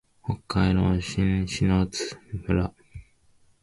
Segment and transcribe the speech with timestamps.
[0.23, 2.17] 北海道新篠津
[2.47, 2.73] 村